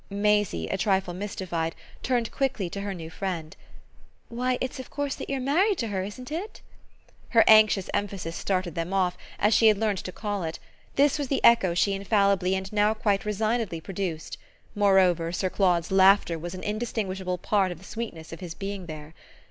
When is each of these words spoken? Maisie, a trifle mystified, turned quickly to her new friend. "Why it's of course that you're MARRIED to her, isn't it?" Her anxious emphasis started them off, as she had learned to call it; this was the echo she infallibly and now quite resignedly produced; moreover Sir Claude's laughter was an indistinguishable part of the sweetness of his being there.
Maisie, 0.09 0.67
a 0.69 0.79
trifle 0.79 1.13
mystified, 1.13 1.75
turned 2.01 2.31
quickly 2.31 2.71
to 2.71 2.81
her 2.81 2.91
new 2.95 3.11
friend. 3.11 3.55
"Why 4.29 4.57
it's 4.59 4.79
of 4.79 4.89
course 4.89 5.13
that 5.13 5.29
you're 5.29 5.39
MARRIED 5.39 5.77
to 5.77 5.89
her, 5.89 6.01
isn't 6.01 6.31
it?" 6.31 6.59
Her 7.29 7.43
anxious 7.47 7.87
emphasis 7.93 8.35
started 8.35 8.73
them 8.73 8.93
off, 8.93 9.15
as 9.37 9.53
she 9.53 9.67
had 9.67 9.77
learned 9.77 9.99
to 9.99 10.11
call 10.11 10.41
it; 10.41 10.57
this 10.95 11.19
was 11.19 11.27
the 11.27 11.43
echo 11.43 11.75
she 11.75 11.93
infallibly 11.93 12.55
and 12.55 12.73
now 12.73 12.95
quite 12.95 13.25
resignedly 13.25 13.79
produced; 13.79 14.39
moreover 14.73 15.31
Sir 15.31 15.51
Claude's 15.51 15.91
laughter 15.91 16.39
was 16.39 16.55
an 16.55 16.63
indistinguishable 16.63 17.37
part 17.37 17.71
of 17.71 17.77
the 17.77 17.83
sweetness 17.85 18.33
of 18.33 18.39
his 18.39 18.55
being 18.55 18.87
there. 18.87 19.13